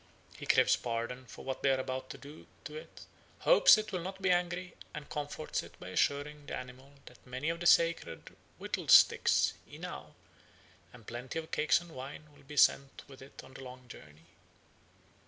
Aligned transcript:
He 0.35 0.47
craves 0.47 0.75
pardon 0.75 1.27
for 1.27 1.45
what 1.45 1.61
they 1.61 1.69
are 1.69 1.77
about 1.79 2.09
to 2.09 2.17
do 2.17 2.47
to 2.63 2.75
it, 2.75 3.05
hopes 3.41 3.77
it 3.77 3.91
will 3.91 3.99
not 4.01 4.19
be 4.19 4.31
angry, 4.31 4.73
and 4.95 5.07
comforts 5.07 5.61
it 5.61 5.79
by 5.79 5.89
assuring 5.89 6.47
the 6.47 6.57
animal 6.57 6.93
that 7.05 7.23
many 7.23 7.49
of 7.49 7.59
the 7.59 7.67
sacred 7.67 8.35
whittled 8.57 8.89
sticks 8.89 9.53
(inao) 9.69 10.15
and 10.91 11.05
plenty 11.05 11.37
of 11.37 11.51
cakes 11.51 11.79
and 11.79 11.91
wine 11.91 12.33
will 12.35 12.41
be 12.41 12.57
sent 12.57 13.03
with 13.07 13.21
it 13.21 13.43
on 13.43 13.53
the 13.53 13.61
long 13.63 13.87
journey. 13.87 14.25